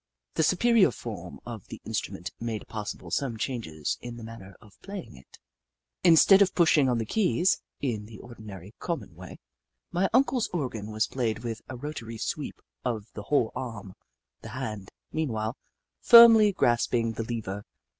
The 0.33 0.41
superior 0.41 0.89
form 0.89 1.39
of 1.45 1.67
the 1.67 1.79
instrument 1.85 2.31
made 2.39 2.67
possible 2.67 3.11
some 3.11 3.37
changes 3.37 3.99
in 4.01 4.17
the 4.17 4.23
manner 4.23 4.55
of 4.59 4.81
playing 4.81 5.15
it. 5.15 5.37
13^^ 5.37 5.37
The 5.37 5.37
Book 5.37 5.43
of 5.43 5.55
Clever 5.61 6.09
Beasts 6.09 6.09
Instead 6.23 6.41
of 6.41 6.55
pushing 6.55 6.89
on 6.89 6.97
the 6.97 7.05
keys, 7.05 7.61
in 7.81 8.05
the 8.07 8.17
or 8.17 8.33
dinary, 8.33 8.73
common 8.79 9.13
way, 9.13 9.37
my 9.91 10.09
Uncle's 10.11 10.47
organ 10.47 10.89
was 10.89 11.05
played 11.05 11.43
with 11.43 11.61
a 11.69 11.75
rotary 11.77 12.17
sweep 12.17 12.63
of 12.83 13.11
the 13.13 13.21
whole 13.29 13.51
arm, 13.53 13.93
the 14.41 14.49
hand, 14.49 14.89
meanwhile, 15.11 15.55
firmly 16.01 16.51
grasping 16.51 17.11
the 17.13 17.23
lever. 17.23 17.63